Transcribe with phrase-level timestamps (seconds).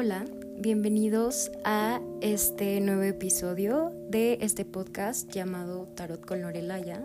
[0.00, 0.24] Hola,
[0.56, 7.04] bienvenidos a este nuevo episodio de este podcast llamado Tarot con Lorelaya.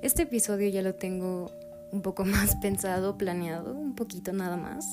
[0.00, 1.50] Este episodio ya lo tengo
[1.90, 4.86] un poco más pensado, planeado, un poquito nada más.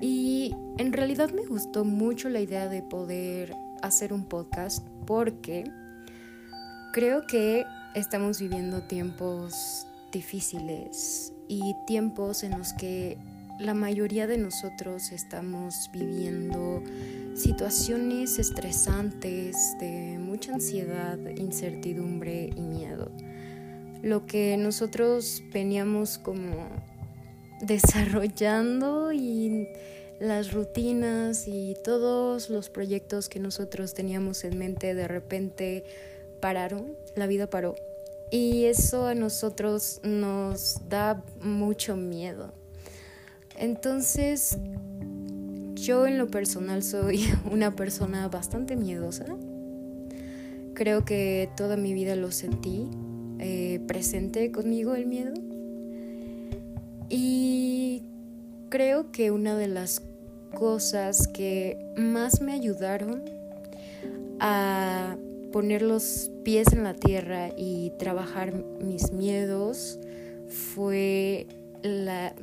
[0.00, 5.70] Y en realidad me gustó mucho la idea de poder hacer un podcast porque
[6.92, 7.64] creo que
[7.94, 13.18] estamos viviendo tiempos difíciles y tiempos en los que
[13.58, 16.82] la mayoría de nosotros estamos viviendo
[17.34, 23.10] situaciones estresantes de mucha ansiedad, incertidumbre y miedo.
[24.00, 26.68] Lo que nosotros veníamos como
[27.60, 29.68] desarrollando y
[30.20, 35.84] las rutinas y todos los proyectos que nosotros teníamos en mente de repente
[36.40, 37.74] pararon, la vida paró.
[38.30, 42.52] Y eso a nosotros nos da mucho miedo.
[43.58, 44.56] Entonces,
[45.74, 49.26] yo en lo personal soy una persona bastante miedosa.
[50.74, 52.88] Creo que toda mi vida lo sentí
[53.40, 55.34] eh, presente conmigo el miedo.
[57.08, 58.04] Y
[58.68, 60.02] creo que una de las
[60.54, 63.24] cosas que más me ayudaron
[64.40, 65.16] a
[65.52, 69.98] poner los pies en la tierra y trabajar mis miedos
[70.48, 71.46] fue
[71.82, 72.34] la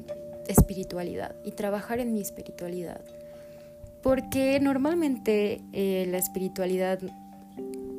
[0.47, 3.01] espiritualidad y trabajar en mi espiritualidad.
[4.01, 6.99] Porque normalmente eh, la espiritualidad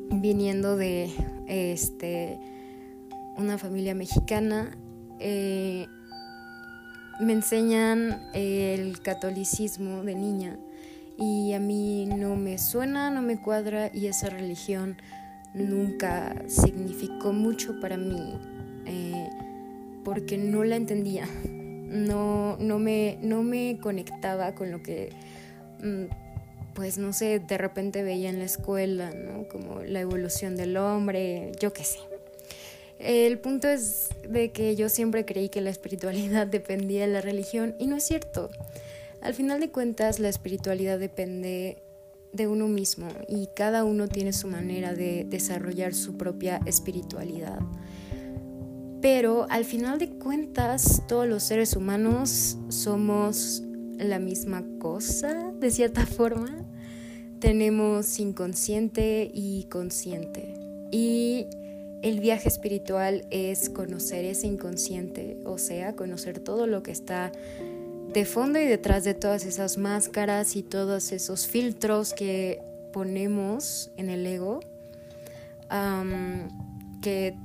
[0.09, 1.11] viniendo de
[1.47, 2.39] este,
[3.35, 4.77] una familia mexicana,
[5.19, 5.87] eh,
[7.19, 10.57] me enseñan el catolicismo de niña
[11.17, 14.97] y a mí no me suena, no me cuadra y esa religión
[15.53, 18.33] nunca significó mucho para mí
[18.85, 19.29] eh,
[20.03, 21.27] porque no la entendía,
[21.87, 25.09] no, no, me, no me conectaba con lo que,
[25.81, 26.05] mm,
[26.73, 29.47] pues no sé, de repente veía en la escuela, ¿no?
[29.47, 31.99] Como la evolución del hombre, yo qué sé.
[32.99, 37.75] El punto es de que yo siempre creí que la espiritualidad dependía de la religión
[37.79, 38.49] y no es cierto.
[39.21, 41.83] Al final de cuentas, la espiritualidad depende
[42.33, 47.59] de uno mismo y cada uno tiene su manera de desarrollar su propia espiritualidad.
[49.01, 53.63] Pero al final de cuentas, todos los seres humanos somos
[53.97, 56.65] la misma cosa, de cierta forma.
[57.39, 60.55] Tenemos inconsciente y consciente.
[60.91, 61.45] Y
[62.01, 67.31] el viaje espiritual es conocer ese inconsciente, o sea, conocer todo lo que está
[68.13, 72.61] de fondo y detrás de todas esas máscaras y todos esos filtros que
[72.93, 74.59] ponemos en el ego,
[77.01, 77.35] que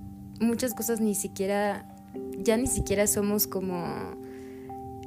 [0.42, 1.86] muchas cosas ni siquiera,
[2.38, 3.86] ya ni siquiera somos como,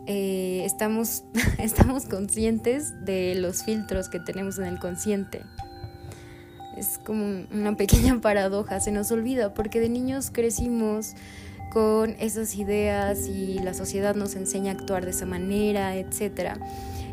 [0.08, 1.24] eh, estamos,
[1.60, 5.42] estamos conscientes de los filtros que tenemos en el consciente.
[6.78, 11.14] Es como una pequeña paradoja, se nos olvida, porque de niños crecimos
[11.72, 16.58] con esas ideas y la sociedad nos enseña a actuar de esa manera, etcétera,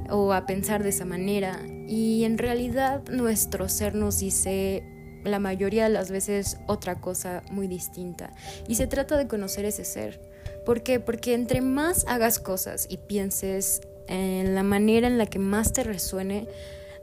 [0.09, 1.59] o a pensar de esa manera.
[1.89, 4.85] Y en realidad nuestro ser nos dice
[5.25, 8.33] la mayoría de las veces otra cosa muy distinta.
[8.69, 10.21] Y se trata de conocer ese ser.
[10.65, 11.01] ¿Por qué?
[11.01, 15.85] Porque entre más hagas cosas y pienses en la manera en la que más te
[15.85, 16.47] resuene,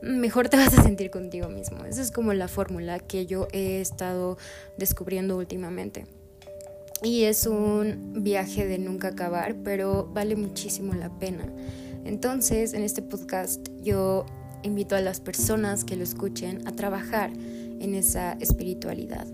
[0.02, 1.86] mejor te vas a sentir contigo mismo.
[1.86, 4.38] Esa es como la fórmula que yo he estado
[4.78, 6.06] descubriendo últimamente.
[7.02, 11.46] Y es un viaje de nunca acabar, pero vale muchísimo la pena.
[12.04, 14.26] Entonces, en este podcast yo
[14.64, 17.32] invito a las personas que lo escuchen a trabajar
[17.80, 19.28] en esa espiritualidad.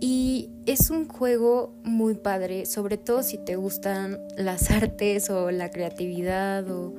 [0.00, 5.70] Y es un juego muy padre, sobre todo si te gustan las artes o la
[5.70, 6.94] creatividad o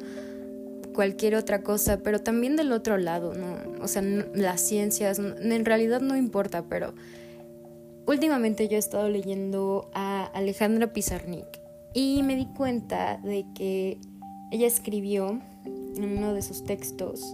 [0.94, 3.58] cualquier otra cosa, pero también del otro lado, ¿no?
[3.84, 6.94] O sea, las ciencias, en realidad no importa, pero
[8.06, 11.48] Últimamente yo he estado leyendo a Alejandra Pizarnik
[11.94, 13.98] y me di cuenta de que
[14.52, 17.34] ella escribió en uno de sus textos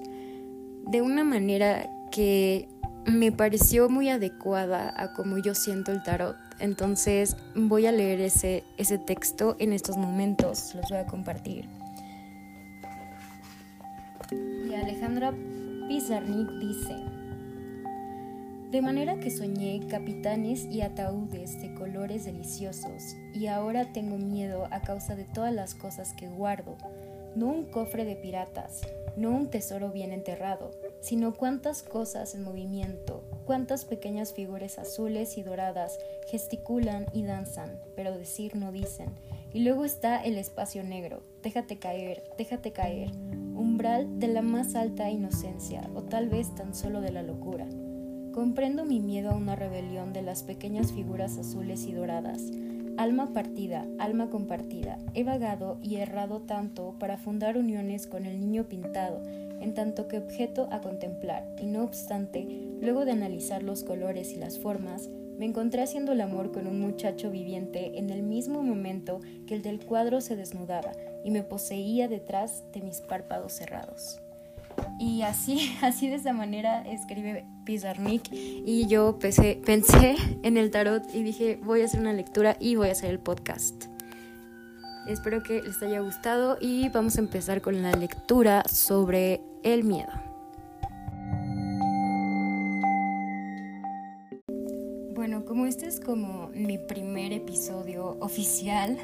[0.85, 2.69] de una manera que
[3.09, 6.37] me pareció muy adecuada a cómo yo siento el tarot.
[6.59, 11.67] Entonces voy a leer ese, ese texto en estos momentos, los voy a compartir.
[14.31, 15.33] Y Alejandra
[15.87, 16.95] Pizarnik dice,
[18.71, 24.81] de manera que soñé capitanes y ataúdes de colores deliciosos, y ahora tengo miedo a
[24.81, 26.77] causa de todas las cosas que guardo,
[27.35, 28.81] no un cofre de piratas,
[29.17, 30.69] no un tesoro bien enterrado,
[31.01, 35.97] sino cuántas cosas en movimiento, cuántas pequeñas figuras azules y doradas
[36.29, 39.09] gesticulan y danzan, pero decir no dicen.
[39.53, 43.11] Y luego está el espacio negro, déjate caer, déjate caer,
[43.55, 47.67] umbral de la más alta inocencia o tal vez tan solo de la locura.
[48.33, 52.43] Comprendo mi miedo a una rebelión de las pequeñas figuras azules y doradas.
[52.97, 54.99] Alma partida, alma compartida.
[55.13, 59.23] He vagado y errado tanto para fundar uniones con el niño pintado,
[59.61, 62.47] en tanto que objeto a contemplar, y no obstante,
[62.81, 65.09] luego de analizar los colores y las formas,
[65.39, 69.61] me encontré haciendo el amor con un muchacho viviente en el mismo momento que el
[69.61, 70.91] del cuadro se desnudaba
[71.23, 74.19] y me poseía detrás de mis párpados cerrados.
[74.99, 81.03] Y así, así de esa manera escribe Pizarnik y yo pensé, pensé en el tarot
[81.13, 83.85] y dije voy a hacer una lectura y voy a hacer el podcast.
[85.07, 90.11] Espero que les haya gustado y vamos a empezar con la lectura sobre el miedo.
[95.13, 98.97] Bueno, como este es como mi primer episodio oficial,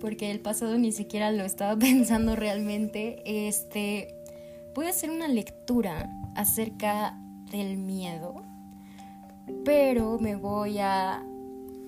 [0.00, 4.14] porque el pasado ni siquiera lo estaba pensando realmente, este
[4.74, 7.18] voy a hacer una lectura acerca
[7.50, 8.42] del miedo,
[9.64, 11.22] pero me voy a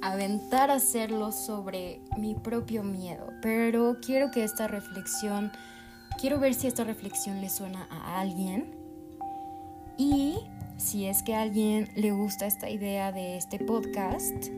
[0.03, 3.29] aventar a hacerlo sobre mi propio miedo.
[3.41, 5.50] Pero quiero que esta reflexión,
[6.19, 8.75] quiero ver si esta reflexión le suena a alguien
[9.96, 10.38] y
[10.76, 14.49] si es que a alguien le gusta esta idea de este podcast,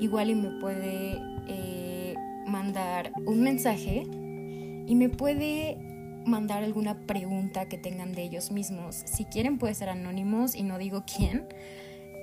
[0.00, 1.18] igual y me puede
[1.48, 2.14] eh,
[2.46, 5.78] mandar un mensaje y me puede
[6.24, 9.02] mandar alguna pregunta que tengan de ellos mismos.
[9.04, 11.46] Si quieren puede ser anónimos y no digo quién,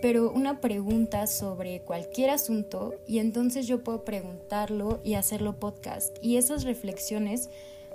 [0.01, 6.17] pero una pregunta sobre cualquier asunto y entonces yo puedo preguntarlo y hacerlo podcast.
[6.21, 7.49] Y esas reflexiones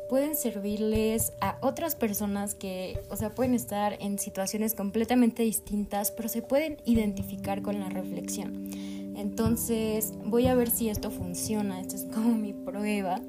[0.08, 6.28] pueden servirles a otras personas que, o sea, pueden estar en situaciones completamente distintas, pero
[6.28, 8.70] se pueden identificar con la reflexión.
[9.16, 13.20] Entonces voy a ver si esto funciona, esto es como mi prueba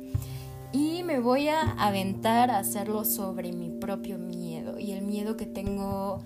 [0.72, 5.48] y me voy a aventar a hacerlo sobre mi propio miedo y el miedo que
[5.48, 6.22] tengo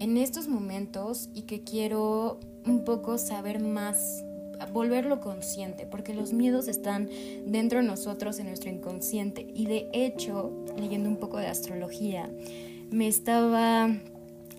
[0.00, 4.24] en estos momentos y que quiero un poco saber más,
[4.66, 7.08] volverlo consciente, porque los miedos están
[7.46, 9.46] dentro de nosotros, en nuestro inconsciente.
[9.54, 12.30] Y de hecho, leyendo un poco de astrología,
[12.90, 13.88] me estaba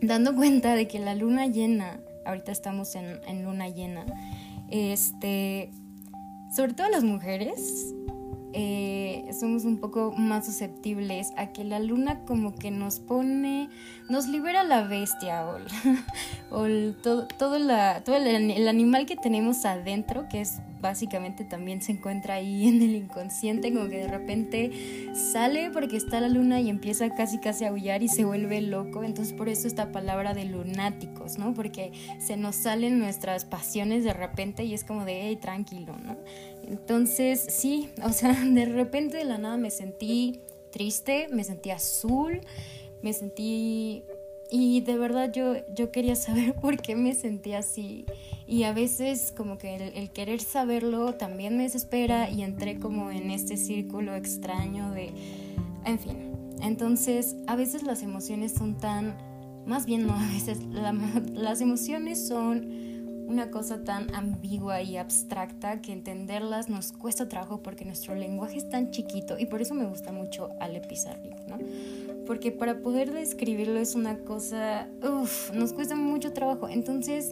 [0.02, 4.06] dando cuenta de que la luna llena, ahorita estamos en, en luna llena,
[4.70, 5.72] este,
[6.56, 7.94] sobre todo las mujeres,
[8.54, 13.70] eh, somos un poco más susceptibles a que la luna como que nos pone,
[14.10, 15.58] nos libera la bestia o,
[17.02, 17.58] todo, todo,
[18.04, 22.96] todo el, animal que tenemos adentro, que es básicamente también se encuentra ahí en el
[22.96, 27.70] inconsciente, como que de repente sale porque está la luna y empieza casi casi a
[27.70, 29.04] aullar y se vuelve loco.
[29.04, 31.54] Entonces por eso esta palabra de lunáticos, ¿no?
[31.54, 36.18] Porque se nos salen nuestras pasiones de repente y es como de, hey, tranquilo, ¿no?
[36.68, 40.40] Entonces, sí, o sea, de repente de la nada me sentí
[40.72, 42.42] triste, me sentí azul,
[43.02, 44.04] me sentí...
[44.54, 48.06] Y de verdad yo, yo quería saber por qué me sentí así.
[48.48, 53.32] Y a veces como que el, querer saberlo también me desespera y entré como en
[53.32, 55.14] este círculo extraño de...
[55.86, 59.16] En fin, entonces a veces las emociones son tan...
[59.66, 60.60] Más bien no, a veces
[61.34, 62.91] las emociones son
[63.32, 68.70] una cosa tan ambigua y abstracta que entenderlas nos cuesta trabajo porque nuestro lenguaje es
[68.70, 71.58] tan chiquito y por eso me gusta mucho Ale Pizarnik, ¿no?
[72.28, 76.68] Porque para poder describirlo es una cosa, uff, nos cuesta mucho trabajo.
[76.68, 77.32] Entonces,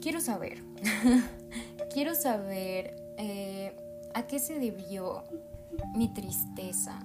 [0.00, 0.62] quiero saber,
[1.92, 3.72] quiero saber eh,
[4.14, 5.24] a qué se debió
[5.96, 6.98] mi tristeza,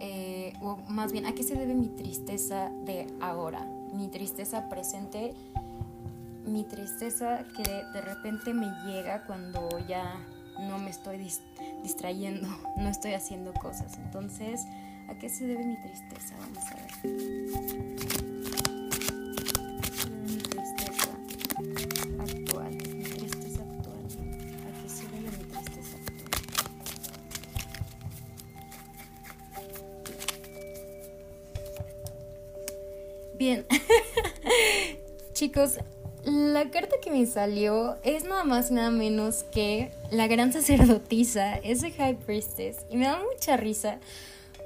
[0.00, 5.34] eh, o más bien, a qué se debe mi tristeza de ahora, mi tristeza presente
[6.44, 10.14] mi tristeza que de repente me llega cuando ya
[10.58, 11.18] no me estoy
[11.82, 13.96] distrayendo, no estoy haciendo cosas.
[13.98, 14.60] Entonces,
[15.08, 16.34] ¿a qué se debe mi tristeza?
[16.40, 16.90] Vamos a ver.
[20.26, 21.10] Mi tristeza
[22.20, 23.98] actual, mi tristeza actual.
[24.66, 26.28] ¿A qué se debe mi tristeza actual?
[33.38, 33.66] Bien.
[35.32, 35.78] Chicos,
[36.38, 41.56] la carta que me salió es nada más y nada menos que la gran sacerdotisa,
[41.56, 42.86] ese High Priestess.
[42.90, 43.98] Y me da mucha risa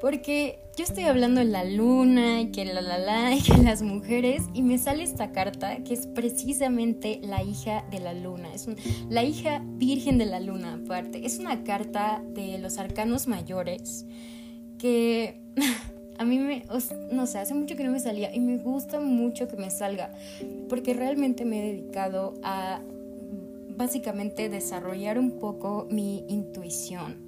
[0.01, 3.83] porque yo estoy hablando de la luna y que la la la y que las
[3.83, 8.67] mujeres y me sale esta carta que es precisamente la hija de la luna, es
[9.09, 11.25] la hija virgen de la luna aparte.
[11.25, 14.05] Es una carta de los arcanos mayores
[14.79, 15.41] que
[16.19, 16.65] a mí me,
[17.11, 20.13] no sé, hace mucho que no me salía y me gusta mucho que me salga
[20.69, 22.81] porque realmente me he dedicado a
[23.77, 27.22] básicamente desarrollar un poco mi intuición.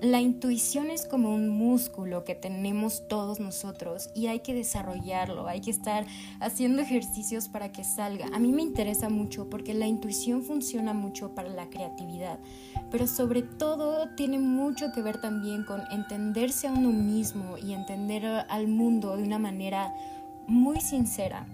[0.00, 5.60] La intuición es como un músculo que tenemos todos nosotros y hay que desarrollarlo, hay
[5.60, 6.06] que estar
[6.40, 8.26] haciendo ejercicios para que salga.
[8.32, 12.38] A mí me interesa mucho porque la intuición funciona mucho para la creatividad,
[12.90, 18.24] pero sobre todo tiene mucho que ver también con entenderse a uno mismo y entender
[18.26, 19.92] al mundo de una manera
[20.46, 21.46] muy sincera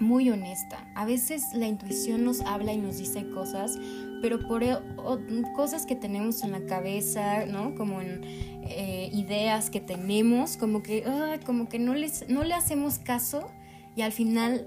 [0.00, 0.84] muy honesta.
[0.94, 3.78] A veces la intuición nos habla y nos dice cosas,
[4.24, 4.74] pero por e,
[5.54, 7.74] cosas que tenemos en la cabeza, ¿no?
[7.74, 8.24] Como en
[8.64, 11.04] eh, ideas que tenemos, como que,
[11.44, 13.50] como que no, les, no le hacemos caso
[13.94, 14.66] y al final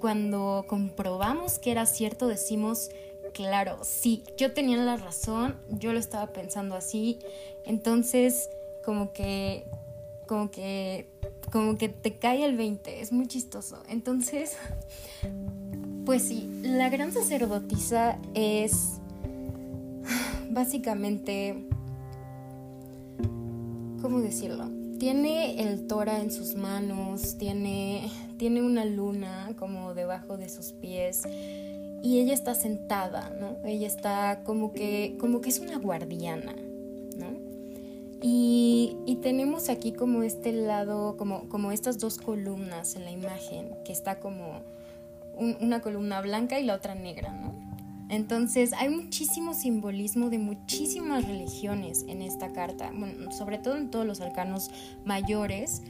[0.00, 2.90] cuando comprobamos que era cierto decimos,
[3.32, 7.20] claro, sí, yo tenía la razón, yo lo estaba pensando así,
[7.64, 8.50] entonces
[8.84, 9.68] como que,
[10.26, 11.06] como que
[11.52, 13.82] como que te cae el 20, es muy chistoso.
[13.88, 14.56] Entonces,
[16.06, 19.00] pues sí, la gran sacerdotisa es
[20.50, 21.66] básicamente,
[24.00, 24.70] ¿cómo decirlo?
[24.98, 31.24] Tiene el Tora en sus manos, tiene, tiene una luna como debajo de sus pies
[32.02, 33.58] y ella está sentada, ¿no?
[33.68, 36.54] Ella está como que, como que es una guardiana,
[38.22, 43.92] y, tenemos aquí como este lado, como, como estas dos columnas en la imagen, que
[43.92, 44.62] está como
[45.36, 47.54] una columna blanca y la otra negra, ¿no?
[48.08, 52.92] Entonces hay muchísimo simbolismo de muchísimas religiones en esta carta,
[53.36, 54.70] sobre todo en todos los arcanos
[55.04, 55.82] mayores,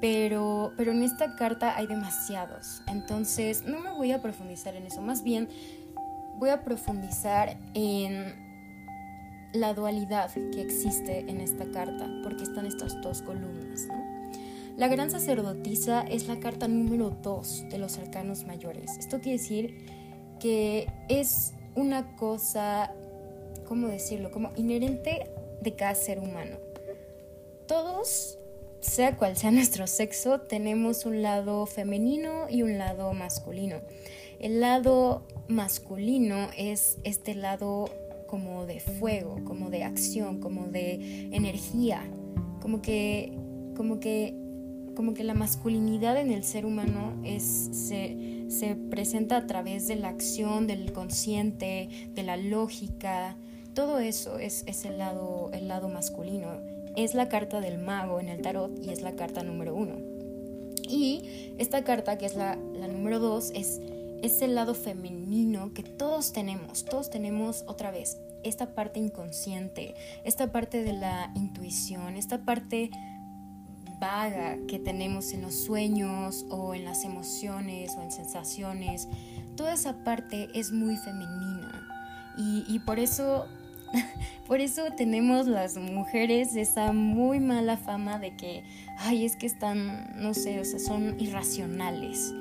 [0.00, 2.82] pero, pero en esta carta hay demasiados.
[2.88, 5.48] Entonces no me voy a profundizar en eso, más bien
[6.38, 8.34] voy a profundizar en
[9.52, 13.86] la dualidad que existe en esta carta, porque están estas dos columnas.
[14.80, 18.96] La gran sacerdotisa es la carta número 2 de los arcanos mayores.
[18.96, 19.76] Esto quiere decir
[20.40, 22.90] que es una cosa,
[23.68, 24.30] ¿cómo decirlo?
[24.30, 26.56] Como inherente de cada ser humano.
[27.68, 28.38] Todos,
[28.80, 33.82] sea cual sea nuestro sexo, tenemos un lado femenino y un lado masculino.
[34.38, 37.84] El lado masculino es este lado
[38.28, 42.10] como de fuego, como de acción, como de energía,
[42.62, 43.36] como que,
[43.76, 44.39] como que,
[45.00, 49.96] como que la masculinidad en el ser humano es, se, se presenta a través de
[49.96, 53.34] la acción, del consciente, de la lógica,
[53.72, 56.48] todo eso es, es el, lado, el lado masculino.
[56.96, 59.94] Es la carta del mago en el tarot y es la carta número uno.
[60.86, 63.80] Y esta carta, que es la, la número dos, es
[64.22, 70.50] es el lado femenino que todos tenemos, todos tenemos otra vez esta parte inconsciente, esta
[70.52, 72.90] parte de la intuición, esta parte
[74.00, 79.06] vaga que tenemos en los sueños o en las emociones o en sensaciones,
[79.56, 81.86] toda esa parte es muy femenina
[82.36, 83.46] y, y por eso
[84.46, 88.64] por eso tenemos las mujeres esa muy mala fama de que,
[88.98, 92.32] ay, es que están, no sé, o sea, son irracionales.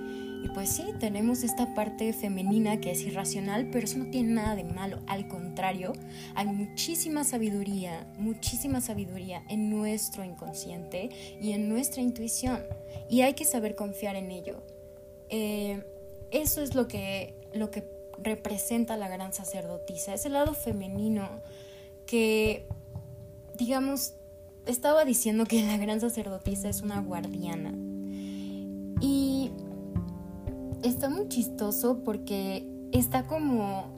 [0.44, 4.56] Y pues sí, tenemos esta parte femenina que es irracional, pero eso no tiene nada
[4.56, 5.00] de malo.
[5.08, 5.94] Al contrario,
[6.36, 11.10] hay muchísima sabiduría, muchísima sabiduría en nuestro inconsciente
[11.42, 12.64] y en nuestra intuición.
[13.10, 14.64] Y hay que saber confiar en ello.
[15.30, 15.84] Eh,
[16.32, 17.84] eso es lo que, lo que
[18.22, 21.30] representa la gran sacerdotisa, ese lado femenino
[22.06, 22.66] que,
[23.58, 24.14] digamos,
[24.66, 27.74] estaba diciendo que la gran sacerdotisa es una guardiana.
[30.84, 33.98] Está muy chistoso porque está como...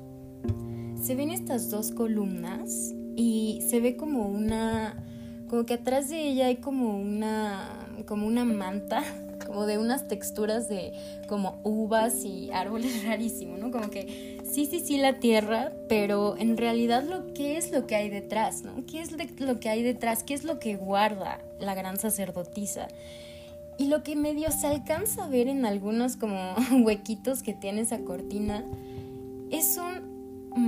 [1.02, 5.04] Se ven estas dos columnas y se ve como una...
[5.50, 7.88] Como que atrás de ella hay como una...
[8.08, 9.04] Como una manta
[9.46, 10.94] como de unas texturas de
[11.28, 13.70] como uvas y árboles rarísimo, ¿no?
[13.70, 17.96] Como que sí, sí, sí la tierra, pero en realidad lo que es lo que
[17.96, 18.86] hay detrás, ¿no?
[18.86, 20.24] ¿Qué es lo que hay detrás?
[20.24, 22.88] ¿Qué es lo que guarda la gran sacerdotisa?
[23.78, 28.00] Y lo que medio se alcanza a ver en algunos como huequitos que tiene esa
[28.00, 28.64] cortina
[29.50, 30.12] es un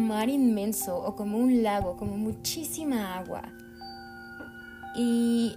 [0.07, 3.43] mar inmenso o como un lago, como muchísima agua.
[4.95, 5.55] Y,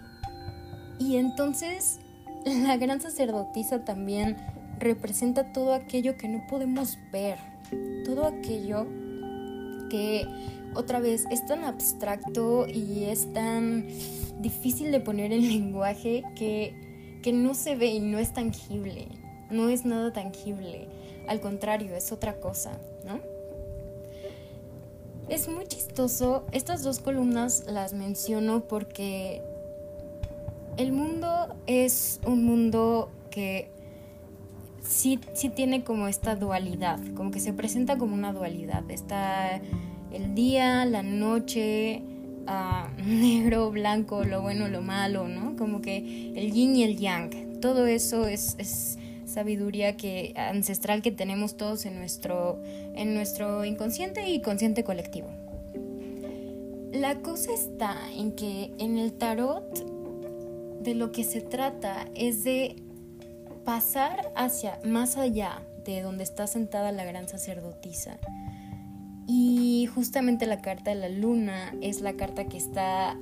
[0.98, 2.00] y entonces
[2.44, 4.36] la gran sacerdotisa también
[4.78, 7.38] representa todo aquello que no podemos ver,
[8.04, 8.86] todo aquello
[9.88, 10.26] que
[10.74, 13.86] otra vez es tan abstracto y es tan
[14.38, 16.85] difícil de poner en lenguaje que
[17.26, 19.08] que no se ve y no es tangible,
[19.50, 20.86] no es nada tangible,
[21.26, 23.18] al contrario, es otra cosa, ¿no?
[25.28, 29.42] Es muy chistoso, estas dos columnas las menciono porque
[30.76, 33.72] el mundo es un mundo que
[34.88, 38.88] sí, sí tiene como esta dualidad, como que se presenta como una dualidad.
[38.88, 39.60] Está
[40.12, 42.04] el día, la noche,
[42.46, 45.56] a negro, blanco, lo bueno, lo malo, ¿no?
[45.56, 47.60] Como que el yin y el yang.
[47.60, 52.60] Todo eso es, es sabiduría que, ancestral que tenemos todos en nuestro,
[52.94, 55.28] en nuestro inconsciente y consciente colectivo.
[56.92, 59.84] La cosa está en que en el tarot
[60.80, 62.76] de lo que se trata es de
[63.64, 68.18] pasar hacia más allá de donde está sentada la gran sacerdotisa.
[69.26, 73.16] Y justamente la carta de la luna es la carta que está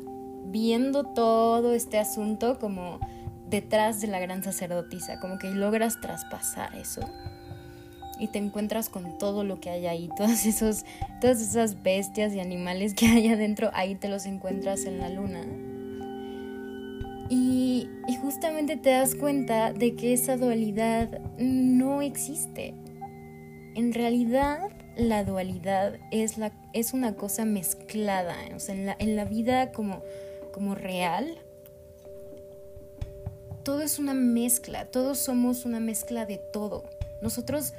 [0.46, 3.00] viendo todo este asunto como
[3.48, 7.00] detrás de la gran sacerdotisa, como que logras traspasar eso
[8.18, 10.10] y te encuentras con todo lo que hay ahí,
[10.46, 10.84] esos,
[11.20, 15.40] todas esas bestias y animales que hay adentro, ahí te los encuentras en la luna.
[17.30, 22.74] Y, y justamente te das cuenta de que esa dualidad no existe.
[23.74, 29.16] En realidad, la dualidad es, la, es una cosa mezclada, o sea, en la, en
[29.16, 30.02] la vida como,
[30.52, 31.38] como real,
[33.64, 36.84] todo es una mezcla, todos somos una mezcla de todo.
[37.22, 37.72] Nosotros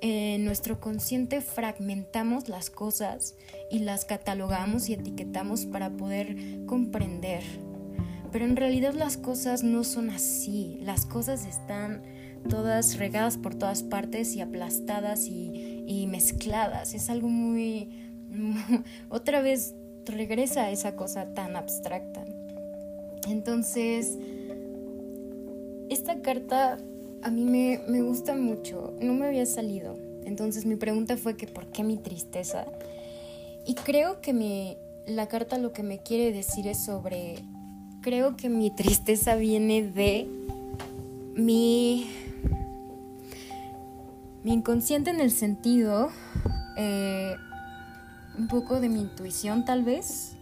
[0.00, 3.36] en nuestro consciente fragmentamos las cosas
[3.70, 7.44] y las catalogamos y etiquetamos para poder comprender.
[8.32, 10.80] Pero en realidad las cosas no son así.
[10.82, 12.02] Las cosas están
[12.48, 16.94] todas regadas por todas partes y aplastadas y, y mezcladas.
[16.94, 17.88] Es algo muy...
[19.08, 19.74] otra vez
[20.06, 22.24] regresa a esa cosa tan abstracta.
[23.28, 24.18] Entonces,
[25.88, 26.78] esta carta
[27.22, 29.96] a mí me, gusta mucho, no me había salido.
[30.24, 32.66] Entonces mi pregunta fue que por qué mi tristeza.
[33.64, 37.36] Y creo que mi, la carta lo que me quiere decir es sobre,
[38.00, 40.26] creo que mi tristeza viene de
[41.36, 42.08] mi,
[44.44, 46.10] mi inconsciente en el sentido,
[46.76, 47.36] eh,
[48.36, 50.36] un poco de mi intuición tal vez,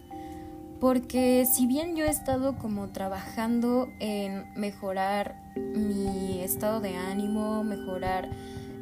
[0.81, 8.31] porque si bien yo he estado como trabajando en mejorar mi estado de ánimo, mejorar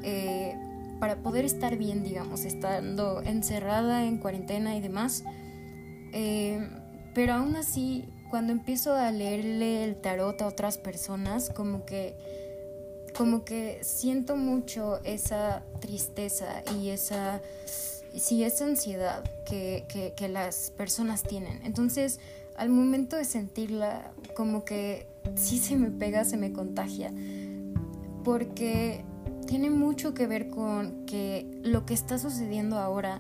[0.02, 0.54] eh,
[1.00, 5.24] para poder estar bien, digamos, estando encerrada en cuarentena y demás,
[6.12, 6.68] eh,
[7.14, 12.14] pero aún así, cuando empiezo a leerle el tarot a otras personas, como que
[13.18, 17.40] como que siento mucho esa tristeza y esa
[18.14, 21.60] sí, esa ansiedad que, que, las personas tienen.
[21.64, 22.20] Entonces,
[22.56, 27.12] al momento de sentirla, como que sí se me pega, se me contagia,
[28.22, 29.04] porque
[29.48, 33.18] tiene mucho que ver con que lo que está sucediendo ahora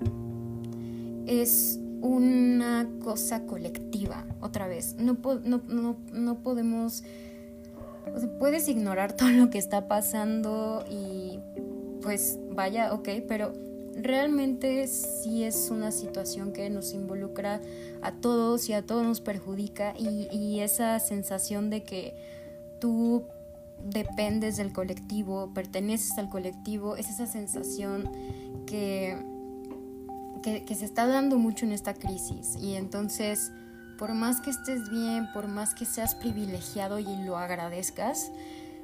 [1.26, 4.94] es una cosa colectiva, otra vez.
[4.94, 7.02] No, no, no, no podemos...
[8.38, 11.38] puedes ignorar todo lo que está pasando y
[12.02, 13.52] pues vaya, ok, pero
[13.94, 17.60] realmente sí es una situación que nos involucra
[18.02, 22.16] a todos y a todos nos perjudica y, esa sensación de que
[22.80, 23.24] tú
[23.84, 28.10] dependes del colectivo, perteneces al colectivo, es esa sensación
[28.66, 29.16] que,
[30.42, 32.56] que, que, se está dando mucho en esta crisis.
[32.60, 33.52] Y entonces,
[33.98, 38.30] por más que estés bien, por más que seas privilegiado y lo agradezcas,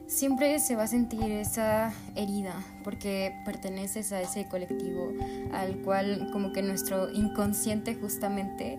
[0.06, 5.12] siempre se va a sentir esa herida porque perteneces a ese colectivo
[5.52, 8.78] al cual como que nuestro inconsciente justamente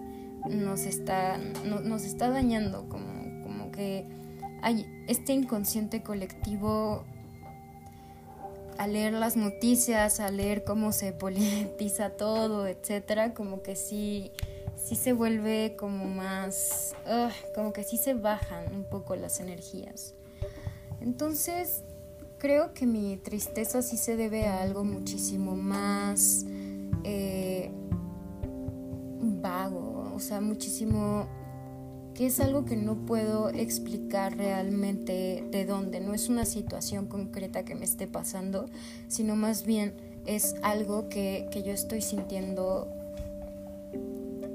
[0.50, 4.06] nos está, nos está dañando, como, como que
[4.62, 7.04] hay este inconsciente colectivo
[8.78, 14.32] al leer las noticias, al leer cómo se politiza todo, etcétera, como que sí,
[14.86, 16.95] sí se vuelve como más,
[17.56, 20.13] como que sí se bajan un poco las energías.
[21.02, 21.84] Entonces,
[22.38, 26.45] creo que mi tristeza sí se debe a algo muchísimo más
[27.04, 27.71] eh,
[29.41, 31.28] vago, o sea, muchísimo
[32.13, 37.65] que es algo que no puedo explicar realmente de dónde, no es una situación concreta
[37.65, 38.69] que me esté pasando,
[39.08, 39.93] sino más bien
[40.26, 42.88] es algo que, yo estoy sintiendo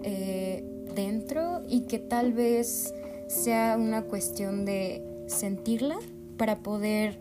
[0.02, 2.92] eh, dentro y que tal vez
[3.28, 5.98] sea una cuestión de sentirla
[6.36, 7.18] para poder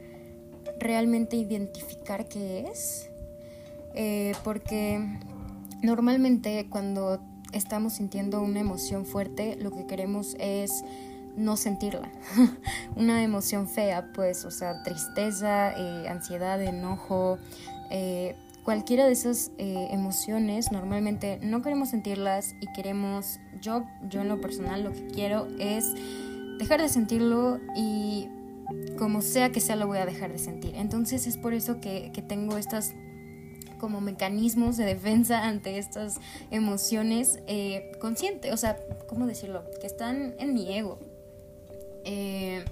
[0.80, 3.10] realmente identificar qué es.
[3.96, 5.00] Eh, porque
[5.82, 7.20] normalmente cuando
[7.54, 10.72] estamos sintiendo una emoción fuerte, lo que queremos es
[11.36, 12.12] no sentirla.
[12.96, 17.38] una emoción fea, pues, o sea, tristeza, eh, ansiedad, enojo,
[18.70, 24.84] cualquiera de esas emociones, normalmente no queremos sentirlas y queremos, yo, yo en lo personal
[24.84, 25.96] lo que quiero es
[26.60, 28.30] dejar de sentirlo y
[29.00, 30.76] como sea que sea lo voy a dejar de sentir.
[30.76, 32.94] Entonces es por eso que, tengo estas
[33.80, 36.20] como mecanismos de defensa ante estas
[36.52, 37.92] emociones eh,
[38.54, 38.78] o sea,
[39.08, 39.64] ¿cómo decirlo?
[39.82, 41.00] Que están en mi ego.
[42.06, 42.64] Eh,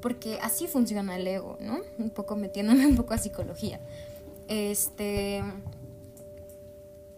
[0.00, 1.80] porque así funciona el ego, ¿no?
[1.98, 3.80] Un poco metiéndome un poco a psicología.
[4.50, 5.42] Este.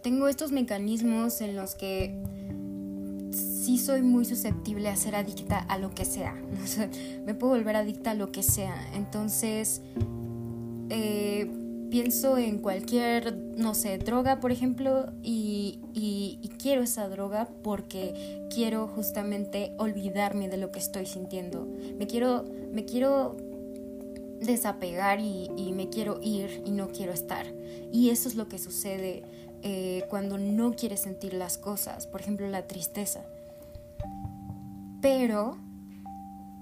[0.01, 2.15] Tengo estos mecanismos en los que
[3.33, 6.35] sí soy muy susceptible a ser adicta a lo que sea.
[7.25, 8.75] me puedo volver adicta a lo que sea.
[8.93, 9.81] Entonces,
[10.89, 11.49] eh,
[11.89, 15.79] pienso en cualquier, no sé, droga, por ejemplo, y,
[16.59, 21.67] quiero esa droga porque quiero justamente olvidarme de lo que estoy sintiendo.
[21.99, 23.35] Me quiero, me quiero
[24.39, 27.45] desapegar y, me quiero ir y no quiero estar.
[27.91, 29.23] Y eso es lo que sucede
[29.61, 33.21] eh, cuando no quieres sentir las cosas, por ejemplo, la tristeza.
[35.01, 35.57] Pero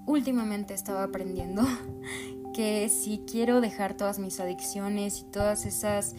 [0.06, 1.62] últimamente estaba aprendiendo
[2.54, 6.14] que si quiero dejar todas mis adicciones y todas esas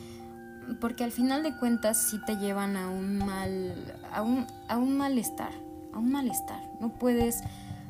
[0.79, 4.95] porque al final de cuentas sí te llevan a un mal a un, a un
[4.95, 5.51] malestar
[5.91, 7.41] a un malestar no puedes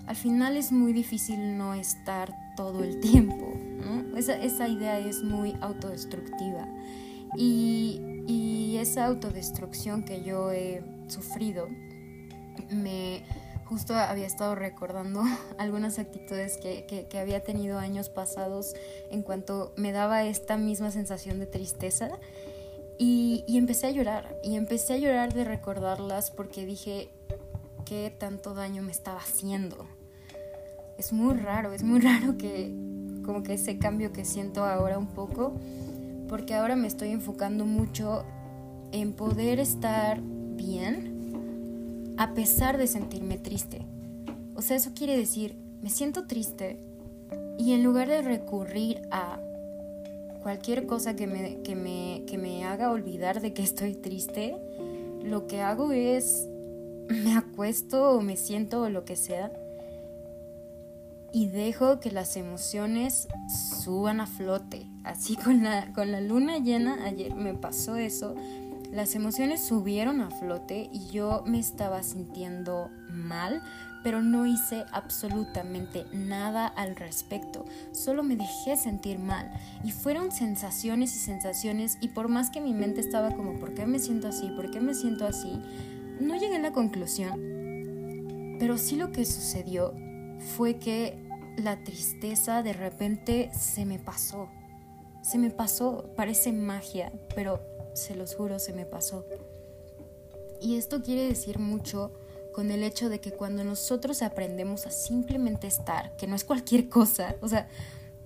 [0.07, 4.17] al final es muy difícil no estar todo el tiempo ¿no?
[4.17, 6.67] esa, esa idea es muy autodestructiva
[7.35, 11.67] y, y esa autodestrucción que yo he sufrido
[12.69, 13.23] me
[13.65, 15.23] justo había estado recordando
[15.57, 18.75] algunas actitudes que, había tenido años pasados
[19.09, 22.11] en cuanto me daba esta misma sensación de tristeza
[22.99, 27.09] y, empecé a llorar y empecé a llorar de recordarlas porque dije
[27.85, 29.87] qué tanto daño me estaba haciendo.
[30.97, 32.73] Es muy raro, es muy raro que
[33.23, 35.53] como que ese cambio que siento ahora un poco
[36.27, 38.23] porque ahora me estoy enfocando mucho
[38.91, 43.81] en poder estar bien a pesar de sentirme triste.
[44.55, 46.79] O sea, eso quiere decir, me siento triste
[47.57, 49.39] y en lugar de recurrir a
[50.41, 54.55] cualquier cosa que me, que me, que me haga olvidar de que estoy triste,
[55.23, 56.47] lo que hago es
[57.09, 59.51] me acuesto o me siento o lo que sea
[61.33, 63.27] y dejo que las emociones
[63.83, 64.87] suban a flote.
[65.03, 68.35] Así con la, con la luna llena, ayer me pasó eso,
[68.93, 73.63] las emociones subieron a flote y yo me estaba sintiendo mal,
[74.03, 77.65] pero no hice absolutamente nada al respecto.
[77.91, 79.51] Solo me dejé sentir mal.
[79.83, 83.87] Y fueron sensaciones y sensaciones y por más que mi mente estaba como, ¿por qué
[83.87, 84.49] me siento así?
[84.49, 85.59] ¿Por qué me siento así?
[86.19, 88.57] No llegué a la conclusión.
[88.59, 89.95] Pero sí lo que sucedió
[90.55, 91.22] fue que
[91.57, 94.49] la tristeza de repente se me pasó.
[95.21, 97.61] Se me pasó, parece magia, pero
[97.93, 99.25] se los juro, se me pasó.
[100.61, 102.13] Y esto quiere decir mucho
[102.53, 106.87] con el hecho de que cuando nosotros aprendemos a simplemente estar, que no es cualquier
[106.89, 107.67] cosa, o sea,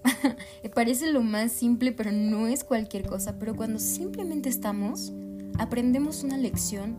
[0.73, 5.13] parece lo más simple, pero no es cualquier cosa, pero cuando simplemente estamos,
[5.57, 6.97] aprendemos una lección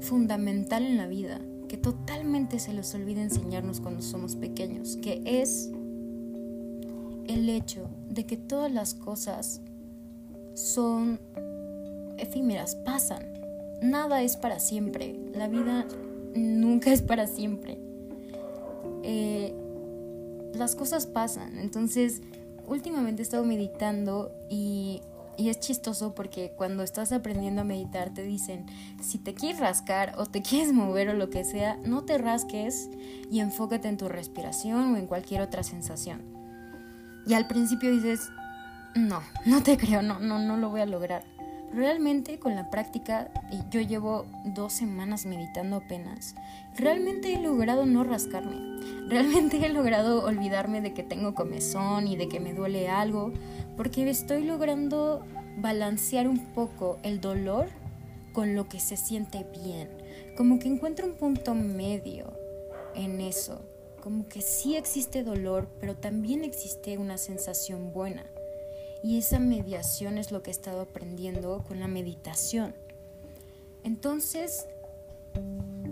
[0.00, 5.70] fundamental en la vida, que totalmente se nos olvida enseñarnos cuando somos pequeños, que es
[7.26, 9.60] el hecho de que todas las cosas
[10.54, 11.20] son
[12.16, 13.22] efímeras, pasan.
[13.82, 15.18] Nada es para siempre.
[15.34, 15.86] La vida
[16.34, 17.78] nunca es para siempre.
[19.04, 19.54] Eh,
[20.54, 21.58] las cosas pasan.
[21.58, 22.22] Entonces,
[22.66, 25.02] últimamente he estado meditando y,
[25.38, 28.66] y, es chistoso porque cuando estás aprendiendo a meditar te dicen,
[29.00, 32.90] si te quieres rascar o te quieres mover o lo que sea, no te rasques
[33.30, 36.22] y enfócate en tu respiración o en cualquier otra sensación.
[37.26, 38.30] Y al principio dices,
[38.94, 41.24] no, no te creo, no, no, no lo voy a lograr.
[41.72, 46.34] Realmente con la práctica, y yo llevo dos semanas meditando apenas,
[46.76, 48.78] realmente he logrado no rascarme.
[49.08, 53.32] Realmente he logrado olvidarme de que tengo comezón y de que me duele algo,
[53.76, 55.24] porque estoy logrando
[55.58, 57.68] balancear un poco el dolor
[58.32, 59.88] con lo que se siente bien.
[60.36, 62.32] Como que encuentro un punto medio
[62.94, 63.60] en eso.
[64.02, 68.24] Como que sí existe dolor, pero también existe una sensación buena.
[69.02, 72.74] Y esa mediación es lo que he estado aprendiendo con la meditación.
[73.84, 74.66] Entonces,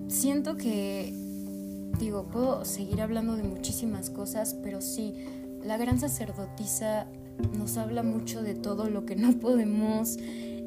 [0.08, 1.12] siento que,
[1.98, 5.14] digo, puedo seguir hablando de muchísimas cosas, pero sí,
[5.62, 7.06] la gran sacerdotisa
[7.56, 10.16] nos habla mucho de todo lo que no podemos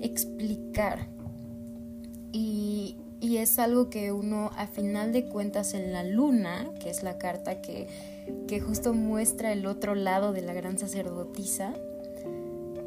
[0.02, 1.08] explicar.
[2.32, 7.04] Y, y es algo que uno, a final de cuentas, en la luna, que es
[7.04, 7.88] la carta que,
[8.47, 11.73] que justo muestra el otro lado de la gran sacerdotisa,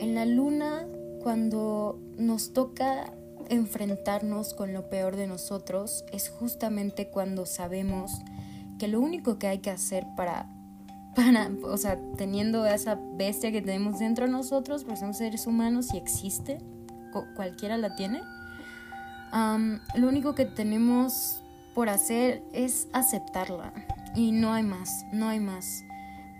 [0.02, 0.84] en la luna,
[1.22, 3.12] cuando nos toca
[3.48, 8.10] enfrentarnos con lo peor de nosotros, es justamente cuando sabemos
[8.80, 10.48] que lo único que hay que hacer para,
[11.14, 15.94] para o sea, teniendo esa bestia que tenemos dentro de nosotros, porque somos seres humanos
[15.94, 16.58] y existe,
[17.36, 18.22] cualquiera la tiene.
[19.94, 21.44] lo único que tenemos
[21.76, 23.72] por hacer es aceptarla
[24.16, 25.84] y no hay más, no hay más,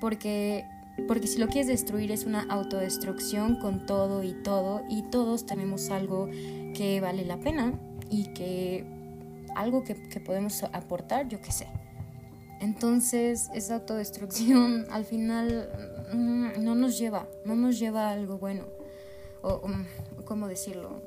[0.01, 0.67] porque
[1.09, 5.91] porque si lo quieres destruir es una autodestrucción con todo y todo y todos tenemos
[5.91, 6.29] algo
[6.75, 7.79] que vale la pena
[8.11, 8.85] y que
[9.55, 11.67] algo que, podemos aportar, yo qué sé.
[12.61, 15.69] Entonces esa autodestrucción al final
[16.13, 18.65] mm, no nos lleva, no nos lleva a algo bueno.
[19.43, 19.61] O,
[20.25, 21.03] ¿cómo decirlo?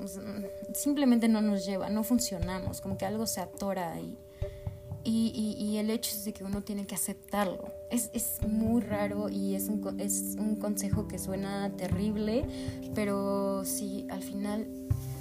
[0.73, 4.17] Simplemente no nos lleva, no funcionamos, como que algo se atora ahí.
[5.05, 7.71] Y, y, el hecho es de que uno tiene que aceptarlo.
[7.89, 12.45] Es, es muy raro y es un, es un consejo que suena terrible,
[12.93, 14.67] pero sí, al final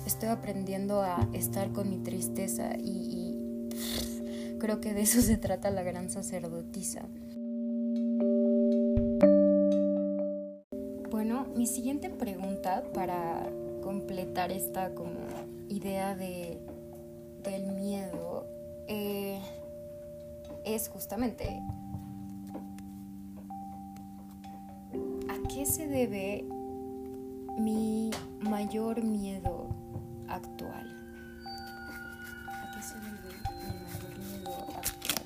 [0.06, 3.68] estoy aprendiendo a estar con mi tristeza y,
[4.58, 7.06] creo que de eso se trata la gran sacerdotisa.
[11.10, 13.46] Bueno, mi siguiente pregunta para
[13.82, 15.20] completar esta como
[15.68, 16.58] idea de,
[17.42, 18.46] del miedo
[18.88, 19.38] eh,
[20.64, 21.60] es justamente
[25.54, 26.44] qué se debe
[27.56, 29.68] mi mayor miedo
[30.26, 30.90] actual.
[31.46, 33.14] ¿A qué se debe
[33.62, 35.22] mi mayor miedo actual?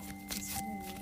[0.00, 0.94] ¿A qué se debe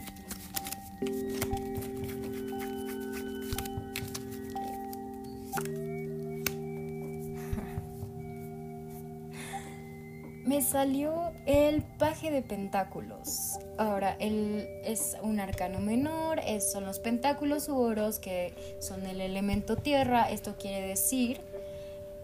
[10.44, 13.51] me salió el paje de pentáculos.
[13.82, 19.20] Ahora, él es un arcano menor, es, son los pentáculos u oros que son el
[19.20, 20.30] elemento tierra.
[20.30, 21.40] Esto quiere decir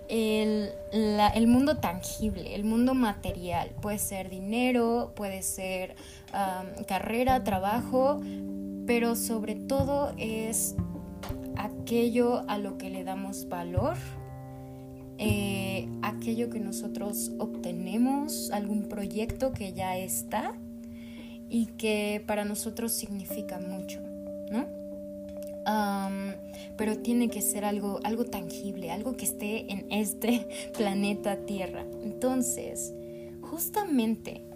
[0.08, 3.70] el, el, mundo tangible, el mundo material.
[3.82, 5.96] Puede ser dinero, puede ser
[6.86, 8.20] carrera, trabajo,
[8.86, 10.76] pero sobre todo es
[11.56, 13.96] aquello a lo que le damos valor
[15.20, 20.54] eh, aquello que nosotros obtenemos, algún proyecto que ya está
[21.48, 24.00] y que para nosotros significa mucho,
[24.50, 24.78] ¿no?
[26.78, 31.84] pero tiene que ser algo, algo tangible, algo que esté en este planeta Tierra.
[32.02, 32.94] Entonces,
[33.42, 34.48] justamente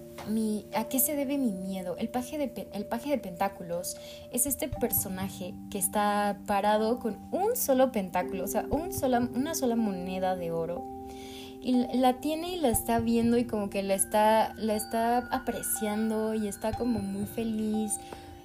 [0.77, 1.97] ¿A qué se debe mi miedo?
[1.99, 3.97] El paje, de, el paje de pentáculos
[4.31, 9.55] es este personaje que está parado con un solo pentáculo, o sea, un sola, una
[9.55, 10.85] sola moneda de oro.
[11.63, 16.35] Y la tiene y la está viendo y como que la está, la está apreciando
[16.35, 17.99] y está como muy feliz